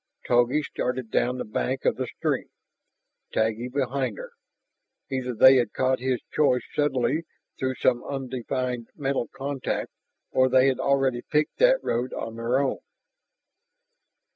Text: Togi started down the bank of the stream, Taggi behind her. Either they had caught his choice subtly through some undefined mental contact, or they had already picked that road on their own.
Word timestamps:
Togi 0.25 0.63
started 0.63 1.11
down 1.11 1.37
the 1.37 1.45
bank 1.45 1.85
of 1.85 1.95
the 1.95 2.07
stream, 2.07 2.49
Taggi 3.33 3.67
behind 3.71 4.17
her. 4.17 4.31
Either 5.11 5.35
they 5.35 5.57
had 5.57 5.73
caught 5.73 5.99
his 5.99 6.19
choice 6.33 6.63
subtly 6.73 7.21
through 7.59 7.75
some 7.75 8.03
undefined 8.05 8.87
mental 8.95 9.27
contact, 9.31 9.91
or 10.31 10.49
they 10.49 10.69
had 10.69 10.79
already 10.79 11.21
picked 11.21 11.57
that 11.59 11.83
road 11.83 12.13
on 12.13 12.35
their 12.35 12.57
own. 12.57 12.79